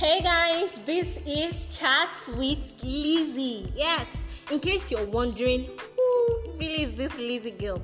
[0.00, 3.70] Hey guys, this is Chats with Lizzie.
[3.74, 7.82] Yes, in case you're wondering, who really is this Lizzie girl?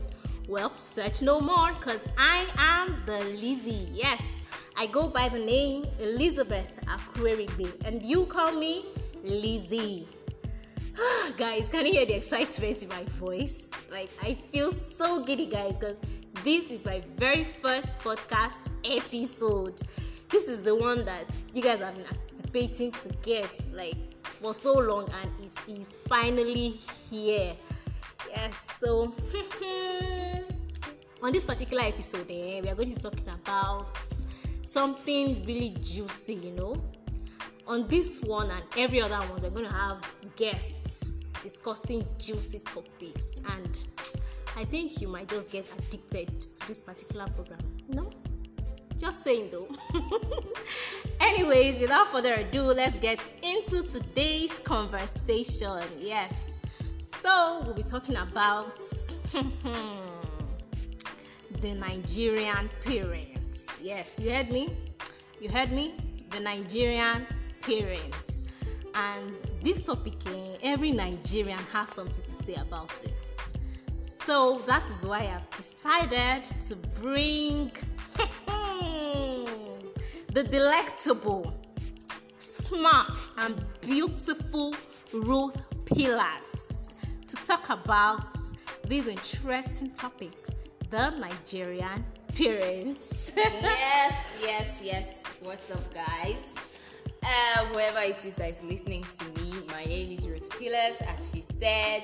[0.49, 3.87] Well, search no more because I am the Lizzie.
[3.93, 4.25] Yes,
[4.79, 8.87] I go by the name Elizabeth Aquerigbe, and you call me
[9.23, 10.09] Lizzie.
[11.37, 13.71] guys, can you hear the excitement in my voice?
[13.93, 16.01] Like, I feel so giddy, guys, because
[16.43, 19.83] this is my very first podcast episode.
[20.37, 24.79] This is the one that you guys have been anticipating to get like for so
[24.79, 26.73] long, and it is finally
[27.09, 27.57] here.
[28.29, 29.15] Yes, so
[31.23, 33.99] on this particular episode, eh, we are going to be talking about
[34.61, 36.85] something really juicy, you know.
[37.67, 40.05] On this one and every other one, we're going to have
[40.37, 43.85] guests discussing juicy topics, and
[44.55, 47.61] I think you might just get addicted to this particular program.
[47.89, 48.11] No?
[48.99, 49.69] Just saying though.
[51.21, 55.83] Anyways, without further ado, let's get into today's conversation.
[55.99, 56.61] Yes.
[56.99, 58.79] So, we'll be talking about
[61.61, 63.81] the Nigerian parents.
[63.83, 64.77] Yes, you heard me?
[65.41, 65.95] You heard me?
[66.31, 67.27] The Nigerian
[67.61, 68.47] parents.
[68.95, 73.13] And this topic, eh, every Nigerian has something to say about it.
[74.01, 77.71] So that is why I've decided to bring
[80.37, 81.51] the delectable,
[82.37, 84.75] smart, and beautiful
[85.15, 86.95] Ruth Pillars
[87.27, 88.37] to talk about
[88.87, 90.35] this interesting topic
[90.91, 93.33] the Nigerian parents.
[93.37, 95.23] yes, yes, yes.
[95.41, 96.53] What's up, guys?
[97.23, 101.01] Uh, whoever it is that is listening to me, my name is Ruth Pillars.
[101.09, 102.03] As she said,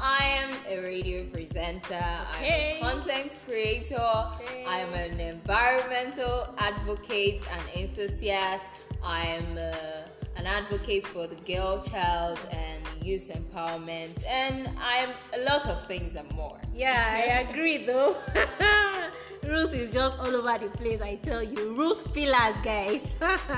[0.00, 1.94] I am a radio presenter,
[2.36, 2.78] Okay.
[2.82, 3.96] I'm a content creator,
[4.38, 4.66] Shame.
[4.68, 8.66] I am an environmental advocate and enthusiast,
[9.02, 15.10] I am uh, an advocate for the girl child and youth empowerment, and I am
[15.38, 16.58] a lot of things and more.
[16.72, 18.16] Yeah, I agree though.
[19.44, 21.74] Ruth is just all over the place, I tell you.
[21.74, 23.14] Ruth Pillars, guys.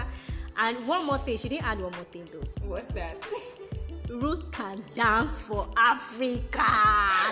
[0.59, 2.67] and one more thing, she didn't add one more thing though.
[2.67, 3.17] What's that?
[4.21, 6.63] Ruth can dance for Africa.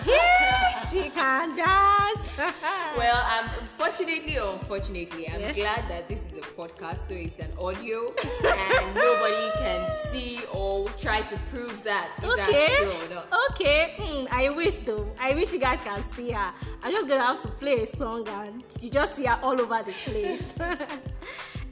[0.90, 2.32] She can dance.
[2.96, 5.52] Well, um, fortunately or unfortunately, I'm Yeah.
[5.52, 8.12] glad that this is a podcast, so it's an audio,
[8.44, 12.36] and nobody can see or try to prove that okay.
[12.36, 13.26] that's true or not.
[13.50, 13.94] Okay.
[13.98, 15.06] Hmm, I wish though.
[15.18, 16.52] I wish you guys can see her.
[16.82, 19.82] I'm just gonna have to play a song and you just see her all over
[19.82, 20.54] the place.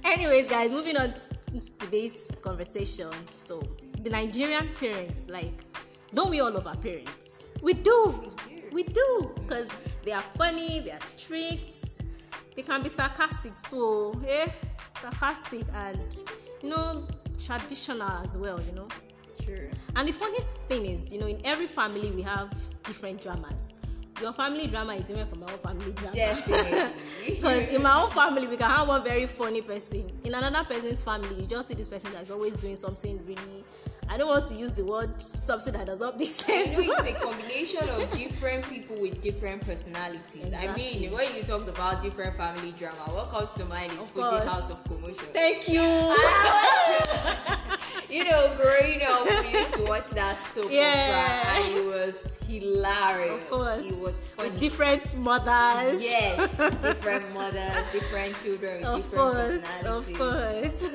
[0.05, 3.11] Anyways, guys, moving on to today's conversation.
[3.31, 3.63] So,
[4.03, 5.53] the Nigerian parents, like,
[6.15, 7.45] don't we all love our parents?
[7.63, 8.33] We do.
[8.73, 9.33] We do.
[9.37, 9.69] Because
[10.05, 12.01] they are funny, they are strict,
[12.57, 14.21] they can be sarcastic too.
[14.27, 14.49] Eh?
[15.01, 16.17] Sarcastic and,
[16.63, 17.07] you know,
[17.45, 18.89] traditional as well, you know.
[19.45, 19.71] True.
[19.97, 23.75] And the funniest thing is, you know, in every family we have different dramas.
[24.21, 26.15] Your family drama is different from my own family drama.
[26.15, 26.93] Definitely.
[27.27, 30.13] Because in my own family, we can have one very funny person.
[30.25, 33.65] In another person's family, you just see this person that's always doing something really.
[34.13, 36.77] I don't want to use the word something that does not make I sense.
[36.77, 40.53] know it's a combination of different people with different personalities.
[40.53, 41.01] I Exactly.
[41.01, 44.29] mean, when you talked about different family drama, what comes to mind is Of Fuji
[44.29, 44.45] course.
[44.45, 45.25] House of Commotion.
[45.33, 45.81] Thank you.
[48.11, 51.43] you know, growing up, we used to watch that soap Yeah.
[51.47, 53.43] opera, and it was hilarious.
[53.45, 53.99] Of course.
[53.99, 54.51] it was funny.
[54.51, 56.03] With different mothers.
[56.03, 60.09] Yes, different mothers, different children with Of different course, personalities.
[60.11, 60.91] of course.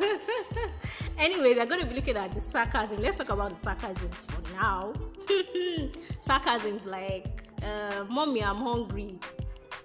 [1.19, 3.01] Anyways, I'm going to be looking at the sarcasm.
[3.01, 4.94] Let's talk about the sarcasms for now.
[6.22, 9.19] sarcasms like, uh, "Mommy, I'm hungry."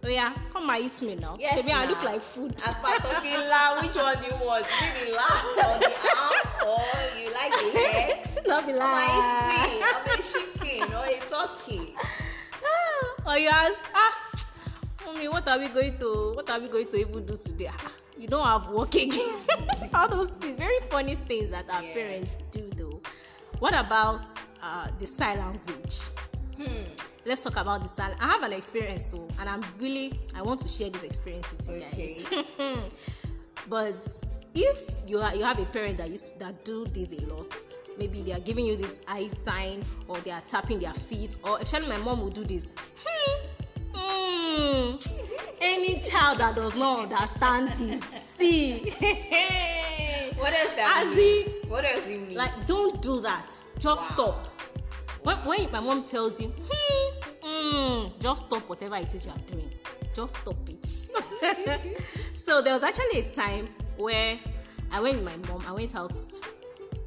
[0.05, 1.37] Oh yeah, come and eat me now.
[1.39, 1.89] Yes, Shebi, I now.
[1.91, 2.55] look like food.
[2.67, 4.67] As per talking la, which one do you want?
[4.67, 8.19] It the last or the arm or you like the hair?
[8.47, 9.11] Not be Come like.
[9.11, 9.85] and eat me.
[9.87, 11.95] I'm a chicken or a turkey.
[13.27, 14.35] or you ask, ah,
[15.07, 17.71] mommy, what are we going to, what are we going to even do today?
[17.71, 19.19] Ah, you don't have work again.
[19.95, 21.95] All those things, very funny things that our Yes.
[21.95, 23.01] parents do, though.
[23.59, 24.23] What about
[24.63, 26.01] uh, the sign language?
[26.57, 26.85] Hmm.
[27.25, 28.15] Let's talk about the sign.
[28.21, 31.69] I have an experience, so, and I'm really, I want to share this experience with
[31.69, 32.25] you Okay.
[32.31, 32.45] guys.
[33.69, 34.25] but
[34.55, 37.55] if you are, you have a parent that used that do this a lot,
[37.99, 41.61] maybe they are giving you this eye sign or they are tapping their feet, or
[41.61, 42.75] actually my mom will do this.
[43.07, 43.42] Hmm.
[45.65, 48.05] Any child that does not understand it,
[48.37, 48.91] see.
[50.37, 51.47] What else that As mean?
[51.69, 52.35] What else it mean?
[52.37, 53.47] like, don't do that.
[53.79, 54.15] Just Wow.
[54.15, 54.47] stop.
[55.23, 59.39] When, when my mom tells you, hmm, hmm, just stop whatever it is you are
[59.47, 59.71] doing.
[60.15, 60.85] Just stop it.
[62.33, 64.37] so there was actually a time where
[64.91, 65.65] I went with my mom.
[65.69, 66.19] I went out.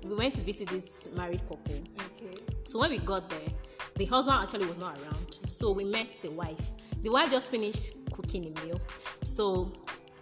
[0.03, 1.75] We went to visit this married couple.
[2.15, 2.35] Okay.
[2.63, 3.49] So when we got there,
[3.95, 5.39] the husband actually was not around.
[5.47, 6.71] So we met the wife.
[7.01, 7.95] The wife just finished
[8.35, 8.81] cooking a meal.
[9.23, 9.71] So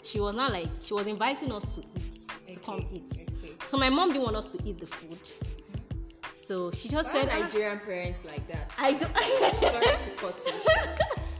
[0.03, 3.11] she was not like she was inviting us to eat, to Okay, come eat.
[3.37, 3.53] okay.
[3.65, 5.19] So my mom didn't want us to eat the food.
[6.33, 8.71] So she just Why said, are "Ah, Nigerian parents like that?
[8.77, 9.05] I do.
[9.69, 10.53] Sorry to cut you.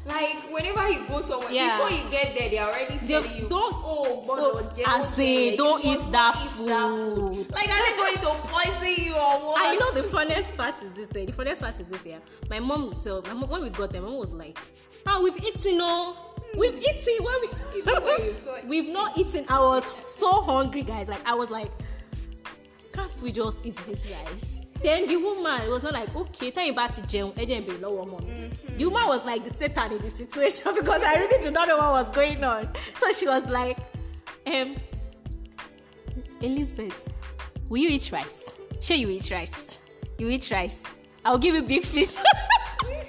[0.06, 1.78] Like whenever you go somewhere, Yeah.
[1.78, 5.56] before you get there, they're already telling you, don't- "Oh, but oh, no, as in,
[5.58, 9.62] don't eat that food." Like, are they going to poison you or what?
[9.62, 11.10] I know the funniest part is this.
[11.16, 11.26] Eh?
[11.26, 12.06] The funniest part is this.
[12.06, 12.20] Yeah,
[12.50, 13.22] my mom would tell.
[13.24, 14.58] My mom, when we got there, my mom was like,
[15.06, 15.78] "Ah, we've eaten.
[15.82, 17.24] Oh, we've eaten.
[17.24, 17.50] When we
[18.68, 19.46] we've not eaten.
[19.50, 21.08] I was so hungry, guys.
[21.08, 21.72] Like I was like,
[22.94, 24.62] can't we just eat this rice?
[24.84, 27.66] Then the woman was not like, okay, tell you about to jẹun, ẹ jẹ́ n
[27.66, 28.78] bèrè lọ́wọ́ ọmọ mi.
[28.78, 31.78] The woman was like the Satan in the situation because I really did not know
[31.78, 32.70] what was going on.
[33.00, 33.78] So she was like,
[34.46, 34.76] um,
[36.42, 37.08] Elizabeth,
[37.70, 38.52] will you eat rice?
[38.82, 39.80] Sure, you eat rice.
[40.18, 40.94] You eat rice.
[41.24, 42.16] I'll give you big fish.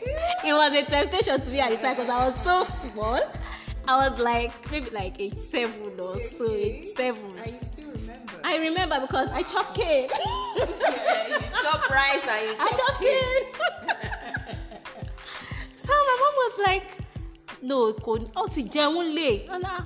[0.47, 3.21] it was a temptation to me at the time because I was so small.
[3.87, 7.37] I was like maybe like age seven or so, age seven.
[7.39, 8.33] And you still remember?
[8.43, 10.11] I remember because I chopped cake.
[10.56, 10.65] yeah,
[11.29, 13.56] you chop rice and you I chop chopped cake.
[15.75, 16.99] so my mom was like,
[17.62, 19.79] "No, kò ó ti jẹun lè." And I,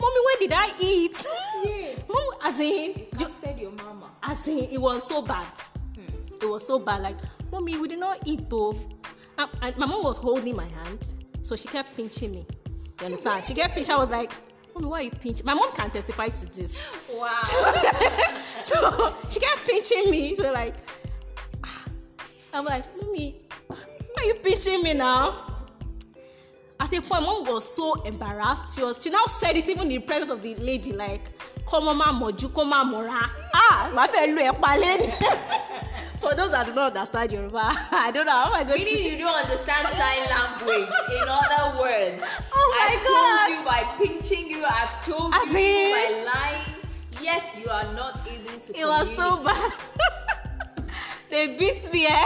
[0.00, 1.26] mommy, when did I eat?
[1.64, 1.92] Yeah.
[2.08, 4.10] Mom, as in, You casted your mama.
[4.22, 5.46] as in it was so bad
[6.42, 7.16] it was so bad like
[7.50, 8.74] mommy we did not eat though
[9.38, 11.12] and, and my mom was holding my hand
[11.42, 12.44] so she kept pinching me.
[13.00, 13.44] You understand?
[13.44, 13.94] She kept pinching.
[13.94, 14.32] I was like
[14.74, 16.76] mommy why you pinch my mom can testify to this.
[17.12, 17.38] Wow.
[18.62, 20.34] so she kept pinching me.
[20.34, 20.74] So like
[22.52, 23.76] i'm like mommy why
[24.18, 25.42] are you pinching me now?
[26.80, 28.76] At a point mom was so embarrassed.
[28.76, 31.22] She was she now said it even in the presence of the lady like
[31.64, 33.30] kọ́mọ má mọ̀jú kó má mọ̀ra.
[33.54, 35.62] Ah màá fẹ́
[36.26, 37.58] for those that do not understand Yoruba
[37.92, 40.90] I don't know how am I going Meaning to you don't understand sign language.
[41.14, 42.24] In other words,
[42.54, 43.46] Oh my I've God.
[43.46, 47.92] told you by pinching you, I've told As you in- by lying, yet you are
[47.94, 49.72] not able to it was so bad.
[51.30, 52.24] They beat me eh?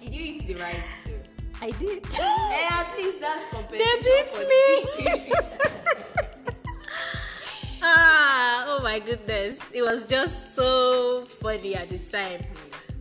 [0.00, 1.20] Did you eat the rice too?
[1.60, 2.04] I did.
[2.04, 5.32] Eh, at least that's they compensation beat me.
[7.82, 9.72] ah oh my goodness.
[9.72, 12.40] It was just so funny at the time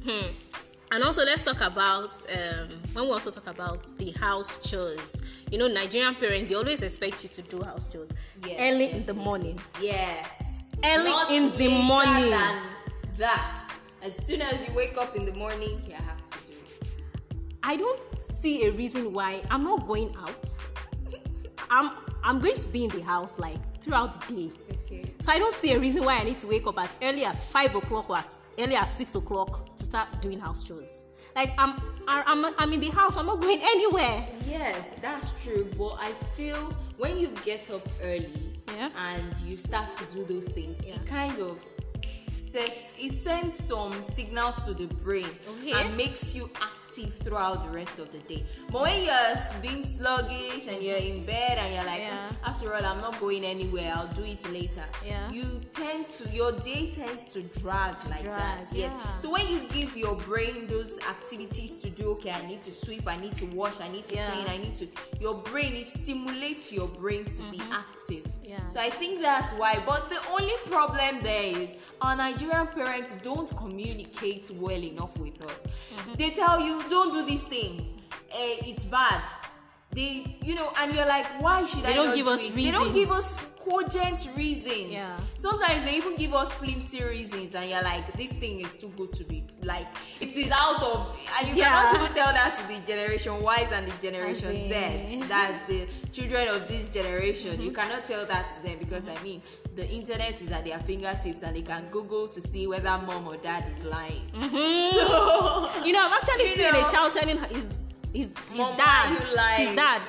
[0.04, 0.28] hmm.
[0.92, 5.22] and also let's talk about um, when we also talk about the house chores
[5.52, 8.12] you know nigerian parents they always expect you to do house chores
[8.46, 10.70] Yes, early in the morning Yes.
[10.84, 12.32] Early Not in the morning.
[12.32, 12.64] Than
[13.18, 13.72] that.
[14.02, 16.96] As soon as you wake up in the morning, you have to do it.
[17.62, 20.50] i don't see a reason why i'm not going out
[21.70, 21.92] i'm
[22.24, 24.52] i'm going to be in the house like throughout the day
[24.86, 25.06] Okay.
[25.22, 27.46] so i don't see a reason why i need to wake up as early as
[27.46, 30.92] five o'clock or as early as six o'clock start doing house chores
[31.36, 31.72] like i'm
[32.08, 35.64] i'm i'm in the house i'm not going anywhere Yes, that's true.
[35.78, 36.64] But I feel
[36.98, 38.90] when you get up early Yeah.
[39.10, 40.96] and you start to do those things, Yeah.
[40.96, 41.56] it kind of
[42.32, 45.72] sets it sends some signals to the brain Okay.
[45.80, 46.50] and makes you
[46.92, 48.44] active throughout the rest of the day.
[48.72, 52.30] But when you're being sluggish and you're in bed and you're like, Yeah.
[52.32, 53.94] "Oh, after all, I'm not going anywhere.
[53.96, 54.84] I'll do it later.
[55.06, 55.32] Yeah.
[55.32, 58.68] You tend to your day tends to drag like drag, that.
[58.74, 58.96] Yes.
[58.98, 59.18] yeah.
[59.18, 63.08] So when you give your brain those activities to do, okay, I need to sweep,
[63.08, 64.88] I need to wash, I need to clean, I need to.
[65.20, 68.24] Your brain it stimulates your brain to be active.
[68.24, 68.50] Mm-hmm.
[68.50, 68.68] Yeah.
[68.68, 69.82] So I think that's why.
[69.86, 75.66] But the only problem there is our Nigerian parents don't communicate well enough with us.
[75.66, 76.14] Mm-hmm.
[76.16, 78.02] They tell you don't do this thing.
[78.32, 79.22] Eh, it's bad.
[79.94, 82.48] They, you know, and you're like, why should They I don't not give do us
[82.50, 82.56] it?
[82.56, 83.20] They don't give reasons.
[83.20, 84.92] us cogent reasons.
[84.94, 85.18] Yeah.
[85.38, 89.12] Sometimes they even give us flimsy reasons, and you're like, this thing is too good
[89.14, 89.86] to be like
[90.22, 91.70] it is out of, and you Yeah.
[91.92, 95.24] cannot even tell that to the generation Y and the generation Z.
[95.28, 97.52] That's the children of this generation.
[97.52, 97.62] Mm-hmm.
[97.64, 99.42] You cannot tell that to them because I mean,
[99.76, 103.38] the internet is at their fingertips, and they can Google to see whether mom or
[103.38, 104.22] dad is lying.
[104.34, 106.88] So You know, I'm actually seeing know.
[106.88, 109.32] a child telling her his his, his Mom, dad, his
[109.74, 110.02] dad,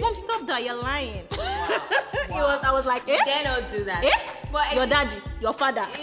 [0.00, 1.22] mom, stop that, you're lying.
[2.28, 4.04] It was, I was like, eh, dare not do that.
[4.04, 5.86] eh, But your daddy, your father.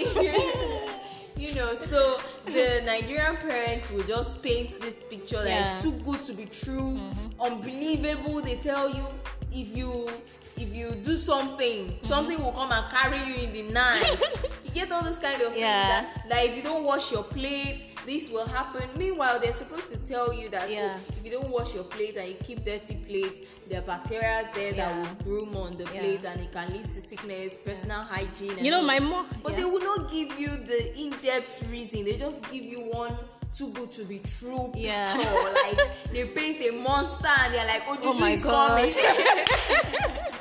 [1.38, 6.22] you know, so the Nigerian parents will just paint this picture that it's too good
[6.22, 6.98] to be true,
[7.42, 8.42] unbelievable.
[8.42, 9.06] They tell you
[9.54, 10.10] if you
[10.56, 14.04] if you do something, something will come and carry you in the night.
[14.64, 16.02] you get all those kind of Yeah.
[16.02, 18.84] things that like if you don't wash your plate, this will happen.
[18.96, 20.96] Meanwhile, they're supposed to tell you that Yeah.
[20.96, 24.48] oh, if you don't wash your plate and you keep dirty plates, there are bacteria
[24.54, 24.90] there Yeah.
[24.94, 26.02] that will groom on the Yeah.
[26.02, 28.64] plate and it can lead to sickness, personal hygiene.
[28.64, 29.26] You know, all my mom.
[29.42, 32.06] But they will not give you the in-depth reason.
[32.06, 33.18] They just give you one
[33.58, 35.14] too good to be true Yeah.
[35.16, 35.54] picture.
[35.78, 38.70] like they paint a monster and they're like, oh, Oh Juju my is God.
[38.70, 38.90] coming.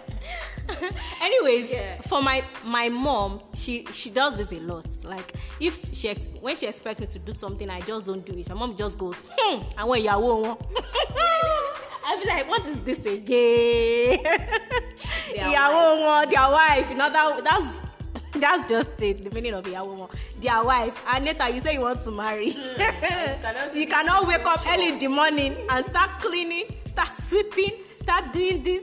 [1.20, 2.00] anyways Yeah.
[2.02, 6.56] for my my mom she she does this a lot like if she ex- when
[6.56, 9.22] she expects me to do something i just don't do it my mom just goes
[9.36, 10.56] hmm àwọn ìyàwó wọn
[12.06, 14.18] i be like what is this again
[15.34, 17.81] ìyàwó wọn their wife you know that that's
[18.34, 20.10] that's just it the meaning of ìyàwó wọn.
[20.40, 22.52] Their wife and later you say you want to marry.
[22.52, 27.72] Cannot do you cannot wake up early in the morning and start cleaning start sweeping
[27.96, 28.82] start doing this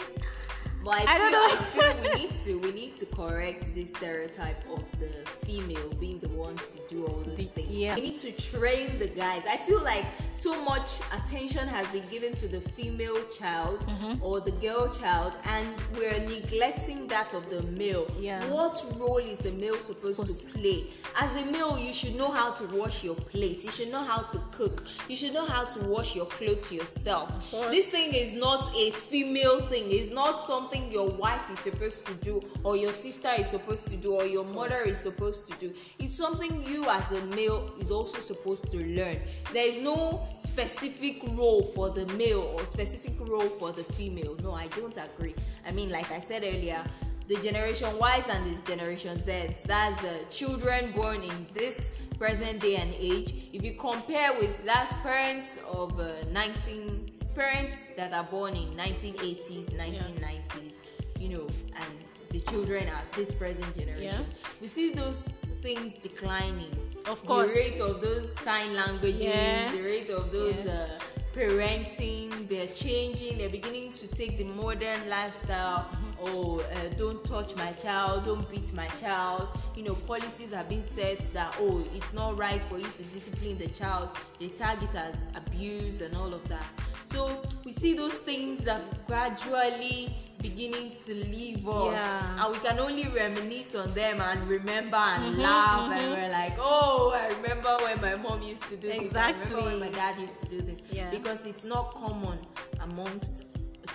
[0.89, 1.47] But I, I feel, don't know.
[1.51, 5.11] I feel we need to we need to correct this stereotype of the
[5.45, 7.71] female being the one to do all those The- things.
[7.71, 7.93] yeah.
[7.95, 9.43] We need to train the guys.
[9.47, 14.23] I feel like so much attention has been given to the female child Mm-hmm.
[14.23, 18.07] or the girl child, and we're neglecting that of the male.
[18.19, 18.43] Yeah.
[18.49, 20.85] What role is the male supposed to play?
[21.19, 23.63] As a male, you should know how to wash your plate.
[23.63, 24.85] You should know how to cook.
[25.07, 27.29] You should know how to wash your clothes yourself.
[27.69, 29.85] This thing is not a female thing.
[29.89, 33.97] It's not something your wife is supposed to do, or your sister is supposed to
[33.97, 35.73] do, or your mother is supposed to do.
[35.99, 39.17] It's something you as a male is also supposed to learn.
[39.53, 44.35] There is no specific role for the male or specific role for the female.
[44.41, 45.35] No, I don't agree.
[45.67, 46.83] I mean, like I said earlier,
[47.27, 52.75] the generation Ys and the generation Zs, that's the children born in this present day
[52.77, 53.35] and age.
[53.53, 57.08] If you compare with that's parents of uh, 19
[57.39, 60.73] parents that are born in 1980s, 1990s,
[61.19, 61.93] you know, and
[62.31, 64.25] the children are this present generation,
[64.59, 66.75] we see those things declining.
[67.07, 67.53] Of course.
[67.53, 69.75] the rate of those sign languages, Yes.
[69.75, 70.55] the rate of those.
[70.65, 70.67] Yes.
[70.67, 70.99] Uh,
[71.33, 75.87] parenting they're changing they're beginning to take the modern lifestyle
[76.21, 79.47] oh uh, don't touch my child don't beat my child.
[79.75, 83.57] You know policies have been set that oh it's not right for you to discipline
[83.57, 84.09] the child.
[84.39, 86.65] They target as abuse and all of that.
[87.03, 91.93] So we see those things are gradually beginning to leave us.
[91.93, 92.45] Yeah.
[92.45, 97.11] and we can only reminisce on them and remember and laugh and we're like oh
[97.13, 99.15] i remember when my mom used to do this.
[99.15, 100.81] I remember when my dad used to do this.
[100.91, 101.09] Yeah.
[101.09, 102.37] because it's not common
[102.81, 103.45] amongst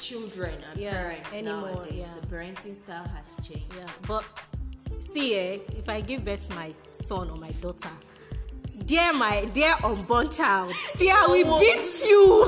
[0.01, 2.21] children and Yeah, parents anymore, nowadays yeah.
[2.21, 4.25] the parenting style has changed Yeah, but
[4.99, 7.91] see, eh, if I give birth to my son or my daughter,
[8.87, 11.59] dear my dear unborn child, see how we Oh.
[11.59, 12.45] beat you.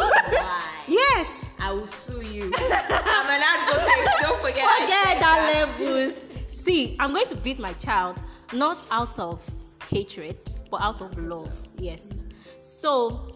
[0.89, 6.29] yes, i will sue you i'm an advocate don't forget I forget said that levels.
[6.49, 8.23] See, I'm going to beat my child
[8.53, 9.45] not out of
[9.91, 10.39] hatred,
[10.71, 11.53] but out of love.
[11.79, 12.23] Yes.
[12.61, 13.33] So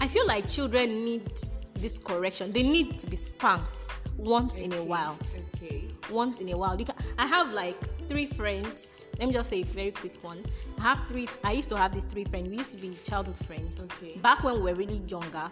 [0.00, 1.30] I feel like children need
[1.78, 2.52] this correction.
[2.52, 5.18] They need to be spanked once in a while.
[5.54, 6.76] okay once in a while.
[6.76, 7.76] Can, I have like
[8.08, 9.04] three friends.
[9.18, 10.44] Let me just say a very quick one.
[10.78, 11.28] I have three.
[11.44, 12.48] I used to have these three friends.
[12.48, 13.84] We used to be childhood friends.
[13.84, 14.18] Okay.
[14.18, 15.50] Back when we were really younger,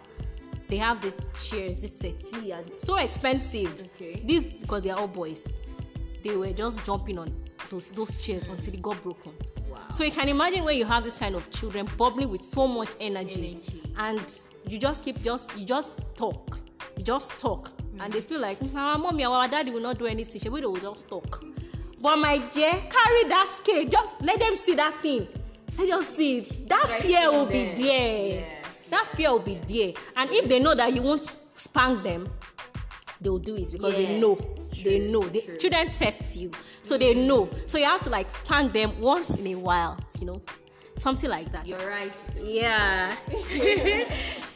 [0.67, 3.89] they have this chairs, this settee, and so expensive.
[3.95, 4.21] Okay.
[4.25, 5.59] This because they are all boys.
[6.23, 7.33] They were just jumping on
[7.69, 9.31] those, those chairs until it got broken.
[9.69, 9.77] Wow.
[9.93, 12.93] So you can imagine when you have this kind of children bubbling with so much
[12.99, 13.81] energy, Energy.
[13.97, 16.59] and you just keep just you just talk,
[16.97, 18.01] you just talk, Mm-hmm.
[18.01, 20.41] and they feel like "Mm, our mommy or our daddy will not do anything.
[20.41, 21.43] She will just talk.
[22.01, 23.85] But my dear, carry that scale.
[23.87, 25.27] Just let them see that thing.
[25.77, 26.67] Let just see it.
[26.69, 28.27] That Right fear will in be there.
[28.41, 29.93] Yes, That fear will be there.
[30.15, 32.29] And if they know that you won't spank them,
[33.21, 34.35] they will do it because they know.
[34.35, 35.23] true, they know.
[35.23, 37.49] The children test you, so they know.
[37.65, 39.97] So you have to like spank them once in a while.
[40.19, 40.41] You know,
[40.97, 41.67] something like that.
[41.67, 43.15] you're right Yeah.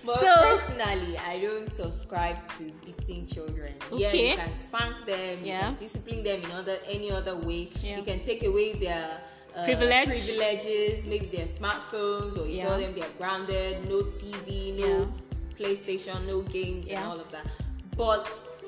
[0.05, 3.73] But so personally, I don't subscribe to beating children.
[3.93, 5.61] Yeah, you can spank them, you Yeah.
[5.61, 7.69] can discipline them in other any other way.
[7.81, 7.97] Yeah.
[7.97, 9.21] You can take away their
[9.55, 10.25] uh, Privilege.
[10.27, 12.67] privileges, maybe their smartphones, or you Yeah.
[12.69, 15.05] tell them they're grounded, no TV, no Yeah.
[15.57, 17.45] PlayStation, no games, and all of that.
[17.99, 18.58] But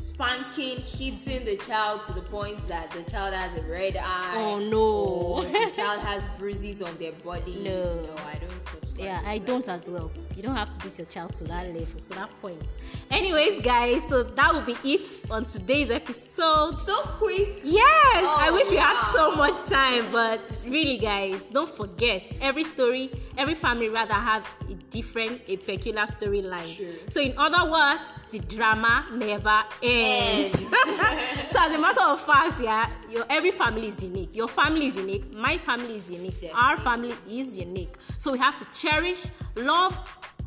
[0.00, 4.34] spanking, hitting the child to the point that the child has a red eye.
[4.36, 5.42] Oh, no.
[5.42, 7.60] The child has bruises on their body.
[7.62, 7.94] No.
[8.02, 8.98] no I don't subscribe.
[9.06, 9.46] yeah, I that.
[9.46, 10.10] don't as well.
[10.36, 12.78] You don't have to beat your child to that level, to that point.
[13.10, 16.78] Anyways, guys, so that will be it on today's episode.
[16.78, 17.60] So quick.
[17.62, 22.64] Yes, I Oh, wish we had so much time, but really, guys, don't forget every
[22.64, 27.12] story, every family rather have a different, a peculiar storyline.
[27.12, 29.89] So, in other words, the drama never ends.
[29.90, 30.60] Ends.
[31.46, 34.34] so, as a matter of fact, yeah, your every family is unique.
[34.34, 35.32] Your family is unique.
[35.32, 36.40] My family is unique.
[36.40, 36.60] Definitely.
[36.62, 37.96] Our family is unique.
[38.18, 39.96] So we have to cherish, love,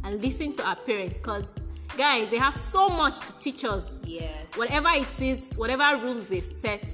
[0.04, 1.60] and listen to our parents because
[1.98, 4.06] guys, they have so much to teach us.
[4.08, 4.56] Yes.
[4.56, 6.90] Whatever it is, whatever rules they've set,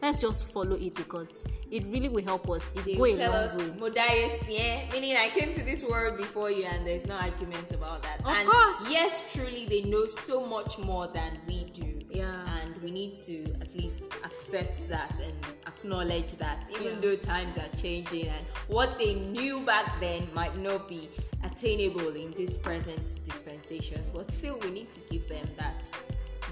[0.00, 2.68] let's just follow it because it really will help us.
[2.76, 6.64] It They will tell us modayes, yeah, meaning I came to this world before you,
[6.64, 8.20] and there's no argument about that.
[8.20, 8.88] Of and course.
[8.90, 11.88] yes, truly, they know so much more than we do.
[12.12, 12.44] Yeah.
[12.60, 15.32] and we need to at least accept that and
[15.66, 17.00] acknowledge that, even Yeah.
[17.00, 21.08] though times are changing and what they knew back then might not be
[21.42, 25.88] attainable in this present dispensation, but still, we need to give them that,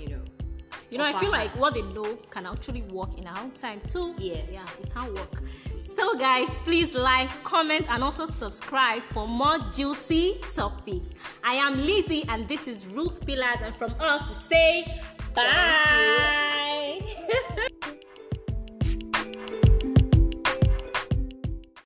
[0.00, 0.22] you know.
[0.90, 3.80] You know, I feel like what they know can actually work in our own time
[3.80, 4.12] too.
[4.18, 4.48] Yes.
[4.50, 5.42] Yeah, it can work.
[5.78, 11.12] So, guys, please like, comment, and also subscribe for more juicy topics.
[11.44, 15.00] I am Lizzie, and this is Ruth Pillars, and from us, we say
[15.34, 17.00] bye.